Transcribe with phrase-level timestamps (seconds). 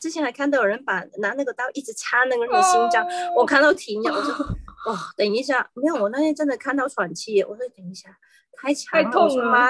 [0.00, 3.06] 之前还看到有人把拿那个刀一直插那个人的心脏，
[3.36, 4.32] 我看到停了，我说
[4.86, 8.08] 哦， 等一下，没有，我那天真的看到喘气，我说等一下，
[8.56, 9.68] 太强了，我说妈，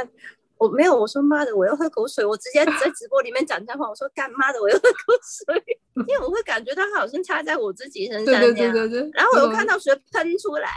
[0.59, 5.63] 我没有，我说妈的，我要喝口水，我直接在直播里面讲脏话，我说干妈的，我要喝口水，
[6.07, 8.33] 因为我会感觉到它好像插在我自己身上这
[8.65, 8.75] 样，
[9.15, 10.71] 然后我又看到水喷出来。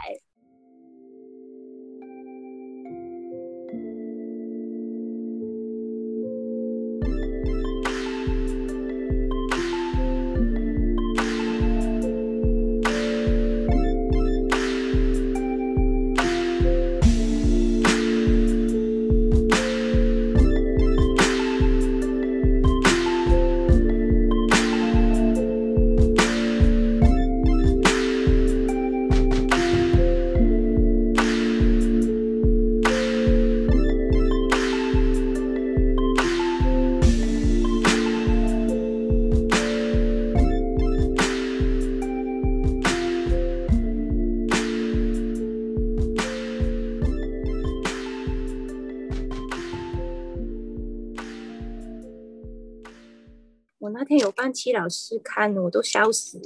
[53.94, 56.39] 那天有帮戚老师看，我都笑死。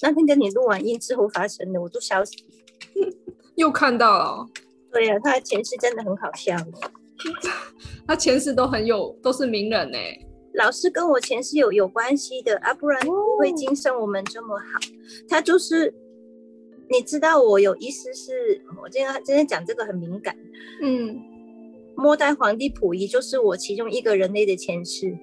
[0.00, 2.32] 那天跟你录完音之后发生的，我都笑死。
[3.56, 4.48] 又看到了，
[4.92, 6.56] 对呀，他的前世真的很好笑。
[8.06, 9.98] 他前世都很有，都是名人呢。
[10.54, 14.80] 老师跟我前世有有关系的啊，不然不会今生我们这么好。
[15.28, 15.94] 他就是，
[16.90, 20.36] 你知道我有意思是，我今天今天讲这个很敏感。
[20.82, 21.20] 嗯，
[21.96, 25.16] 末代皇帝溥仪就是我其中一个人类的前世。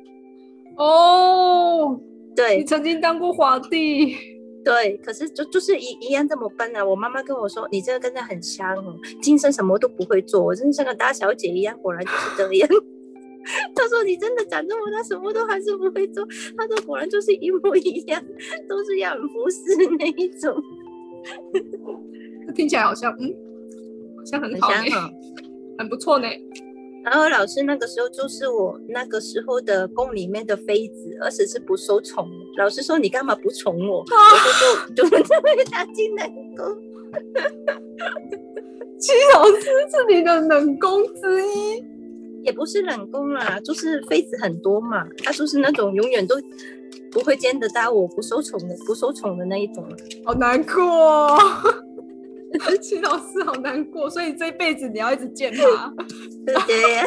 [0.80, 2.00] 哦，
[2.36, 4.16] 对，你曾经当过皇帝，
[4.64, 6.84] 对，可是就就是一一样这么笨啊！
[6.84, 12.70] 我妈妈跟我说，你这个跟他很像哦，今生什么都不会做，我真的像个大小姐一样，果然就是这样。
[13.76, 16.26] 她说你真的长这么大，什么都还是不会做。
[16.58, 18.24] 她说果然就是一模一样，
[18.70, 19.58] 都是要很服侍
[19.98, 20.56] 那一种。
[22.56, 23.36] 听起来好像，嗯，
[24.18, 25.12] 好像很好呢，
[25.78, 26.28] 很不错呢。
[27.04, 32.30] 然后老师那个时候就是我那个时候的宫里面的妃子，而且是不受宠。
[32.58, 34.00] 老师说你干嘛不宠我？
[34.06, 36.66] 我就就就会打进冷宫。
[39.00, 41.84] 七老师是你的冷宫之一，
[42.44, 45.08] 也不是冷宫啦，就是妃子很多嘛。
[45.24, 46.36] 他就是那种永远都
[47.12, 49.88] 不会见得到我不受宠的、不受宠的那一种。
[50.26, 51.40] 好难过。
[52.82, 55.94] 秦老师好难过，所以这辈子你要一直见他。
[56.46, 57.04] 对呀，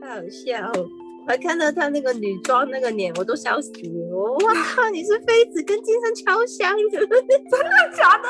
[0.00, 0.72] 太好笑！
[1.26, 4.34] 我还看到他那个女装那个脸，我都笑死了。
[4.34, 4.38] 我
[4.74, 7.08] 靠，你是妃子跟金生超像，真的
[7.96, 8.28] 假的？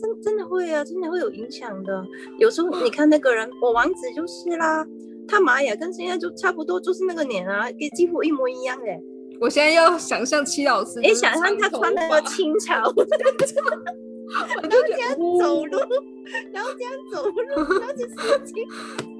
[0.00, 2.02] 真真的会啊，真的会有影响的。
[2.38, 4.86] 有时候你看那个人，我王子就是啦，
[5.28, 9.00] 他妈呀，跟现在就差不多，就是那个脸啊，跟几乎一模一样哎。
[9.40, 15.78] 我现在要想象戚老师，你，想象他穿那么清朝 我就这样走路，
[16.52, 18.54] 然后这样走路，然后就事情，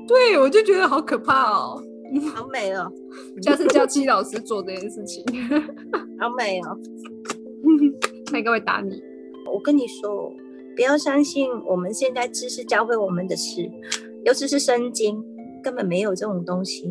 [0.06, 1.82] 对我就觉得好可怕哦，
[2.34, 2.92] 好美哦，
[3.42, 5.24] 下次叫戚老师做这件事情，
[6.20, 6.78] 好美哦，
[8.26, 9.02] 他应该会打你。
[9.52, 10.32] 我跟你说，
[10.76, 13.68] 不要相信我们现在知识教会我们的事，
[14.24, 15.16] 尤其是《生经》，
[15.64, 16.86] 根本没有这种东西，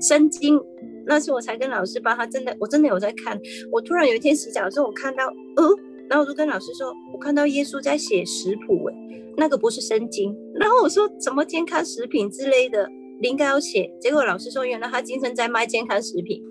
[0.06, 0.58] 《生经》。
[1.06, 3.38] 那次我才跟老师帮他真的，我真的有在看。
[3.70, 5.64] 我突然有一天洗澡的时候，我看到，呃，
[6.08, 8.94] 然后我就跟老师说，我看到耶稣在写食谱，哎，
[9.36, 10.36] 那个不是圣经。
[10.54, 12.88] 然后我说什么健康食品之类的，
[13.22, 13.88] 应该要写。
[14.00, 16.42] 结果老师说，原来他今生在卖健康食品。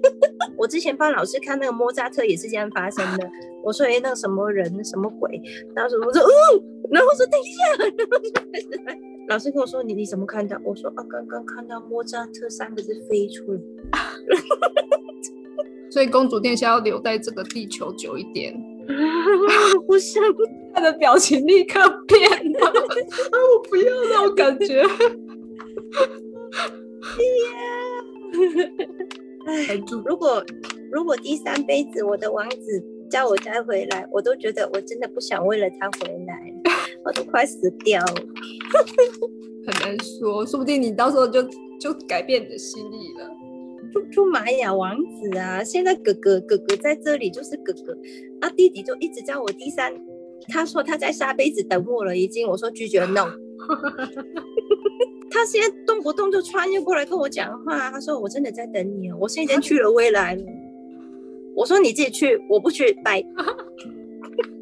[0.56, 3.28] 我之前帮老师看那个莫扎特也是这样发生的。
[3.64, 5.40] 我说，哎，那个什么人，什么鬼？
[5.74, 6.28] 然后我说，哦，
[6.90, 8.43] 然后我说等一下。
[9.28, 13.60] 老师跟我说：“你你怎么看到？”我说：“啊，刚刚看到莫扎特三个字飞出来。
[15.90, 18.54] ”所以公主殿下要留在这个地球久一点。
[19.86, 20.22] 不想，
[20.74, 22.20] 他的表情立刻变
[22.52, 22.66] 了。
[22.66, 22.72] 啊，
[23.54, 24.82] 我不要那种感觉。
[29.46, 30.44] 哎呀，如果
[30.90, 36.43] 如果第三辈子我的王子叫我再回来，我都觉得我真的不想为了他回来。
[37.04, 38.14] 我都快死掉了，
[39.66, 41.42] 很难说，说不定你到时候就
[41.78, 43.30] 就改变你的心意了。
[43.92, 47.96] 出出玛雅王子啊，现在哥哥哥哥在这里就是哥哥，
[48.40, 49.92] 啊弟弟就一直叫我第三，
[50.48, 53.28] 他说他在下辈子等我了已经，我说拒绝 no，
[55.30, 60.42] 他现在动不动就穿越过来跟我讲话，他说我真的在等你哦，我现在去了未来了，
[61.54, 63.22] 我说你自己去，我不去，拜。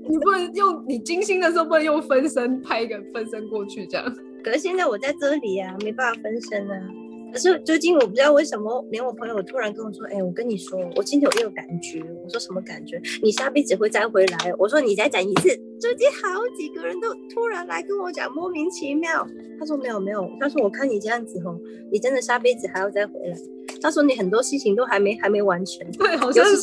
[0.08, 4.16] 你不能用你精心的时候不能用分身拍一个分身过去这样。
[4.44, 6.80] 可是现在我在这里啊，没办法分身啊。
[7.32, 13.00] 可是最近我不知道为什么，连我朋友突然跟我说：“哎、我跟你说，我今天有一个感觉。”我说：“什么感觉？
[13.22, 15.48] 你下辈子会再回来。”我说：“你再讲一次。”
[15.80, 19.26] 最近好几个人都突然来跟我讲，莫名其妙。
[19.58, 21.58] 他说：“没有没有。”他说：“我看你这样子哦，
[21.90, 23.36] 你真的下辈子还要再回来。”
[23.80, 26.54] 他说：“你很多事情都还没还没完成。”对，好像尤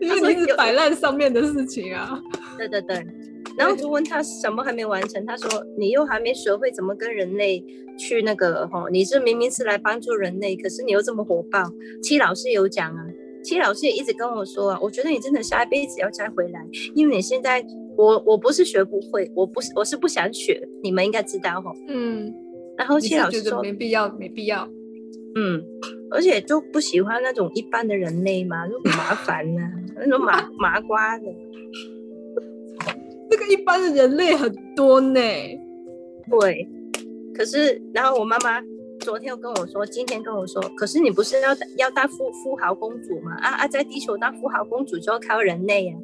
[0.00, 2.20] 因为你一直摆烂上面的事情啊。
[2.56, 3.06] 对对对，
[3.56, 7.64] 然后就问他什么还没完成，他说你又还没学会怎么跟人类
[7.96, 11.62] 去那个哈，你是明明是来帮助人类，可是你又这么火爆。
[12.02, 13.06] 戚老师有讲啊，
[13.42, 16.64] 戚老师也一直跟我说啊，我觉得你真的下一辈子要再回来，
[16.94, 17.64] 因为你现在
[17.96, 21.72] 我我不是学不会，我不是我是不想学，你们应该知道哈。
[21.88, 22.32] 嗯，
[22.76, 24.68] 然后你是觉得戚老师说，没必要，没必要。
[25.34, 25.62] 嗯，
[26.10, 29.62] 而且就不喜欢那种一般的人类嘛，就很麻烦呐、
[30.00, 31.24] 那种麻 麻瓜的。
[33.30, 35.20] 这个一般的人类很多呢。
[36.30, 36.66] 对，
[37.34, 38.62] 可是然后我妈妈
[39.00, 43.34] 昨天又跟我说，今天跟我说，可是你不是要要当富富豪公主吗？
[43.36, 45.94] 啊啊，在地球当富豪公主就要靠人类呀、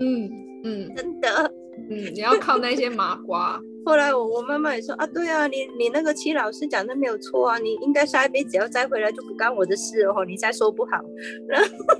[0.00, 0.30] 嗯
[0.64, 1.54] 嗯 真的。
[1.90, 3.60] 嗯，你要靠那些麻瓜。
[3.86, 10.92] 后来我我妈妈也说啊，对啊，你你那个戚老师讲的没有错啊，你应该下一辈子要再回来就不干我的事哦，你再说不好。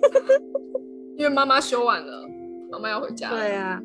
[1.17, 2.29] 因为妈妈修完了，
[2.73, 3.31] 妈妈要回家。
[3.31, 3.81] 对啊。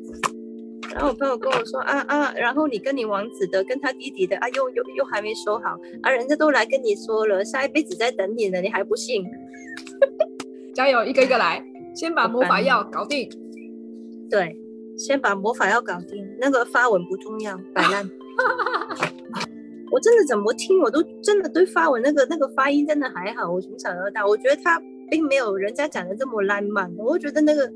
[0.92, 9.24] 然后我朋友跟我说啊啊，然后你跟你王子的跟他弟弟的啊，又又又还没说好啊，人家都来跟你说了，下一辈子在等你呢，你还不信？
[10.74, 11.62] 加油，一个一个来，
[11.94, 13.30] 先把魔法药搞定。
[14.28, 14.56] 对，
[15.00, 18.08] 先把魔法要搞定，那个发文不重要，摆烂。
[19.90, 23.50] 我真的怎么听，我都真的对发文那个那个发音真的还好。
[23.50, 24.80] 我从小到大，我觉得他
[25.10, 27.72] 并没有人家讲的这么烂漫，我觉得那个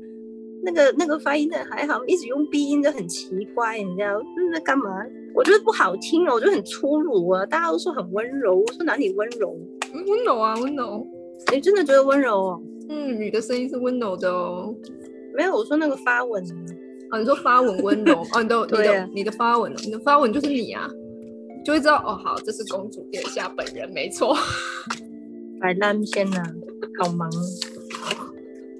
[0.63, 5.03] 那个那个发音真的还好，一直用鼻音就很奇怪，你知道那在干嘛？
[5.33, 7.45] 我觉得不好听啊，我觉得很粗鲁啊。
[7.45, 9.57] 大家都说很温柔，我说哪里温柔？
[9.93, 11.05] 嗯温柔啊，温柔。
[11.51, 12.63] 你真的觉得温柔哦？
[12.87, 14.73] 嗯，女的声音是温柔的哦。
[15.33, 16.41] 没有，我说那个发文
[17.19, 20.89] 你说发文温柔哦，你的你的你的发文哦，你的发文就是你啊，
[21.63, 24.35] 就会知道哦，好，这是公主殿下本人，没错。
[25.61, 26.43] 摆烂先呐、
[26.99, 27.29] 好忙。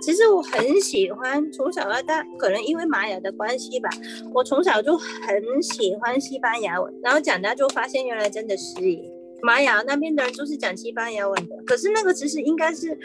[0.02, 3.90] 其实我很喜欢，从小到大，可能因为玛雅的关系吧，
[4.34, 9.02] 我从小就很喜欢西班牙文，然后长大就发现原来真的是耶
[9.42, 12.96] 玛雅那边的人就是讲西班牙文的，可是那个其实应该是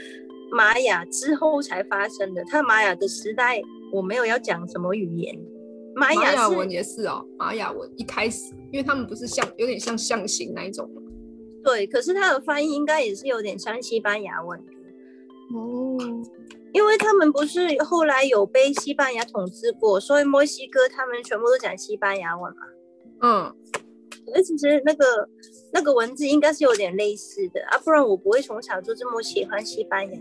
[0.52, 3.62] 玛雅之后才发生的，他玛雅的时代
[3.92, 5.38] 我没有要讲什么语言，
[5.94, 11.02] 玛玛雅文也是哦，玛雅文一开始，因为他们不是像有点像象形那一种吗？
[11.62, 14.58] 对，可是它的发音应该也是有点像西班牙文。
[15.54, 15.98] 哦，
[16.72, 22.62] 因为他们不是后来有被西班牙统治过，所以墨西哥他们全部都讲西班牙文嘛。
[23.22, 23.54] 嗯，
[24.26, 25.28] 可是其实那个
[25.72, 30.18] 那个文字应该是有点类似的啊，不然我不会从小就这么喜欢西班牙。